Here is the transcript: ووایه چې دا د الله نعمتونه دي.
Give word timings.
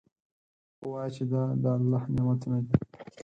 ووایه 0.83 1.11
چې 1.15 1.23
دا 1.31 1.43
د 1.61 1.65
الله 1.75 2.01
نعمتونه 2.15 2.57
دي. 2.67 2.77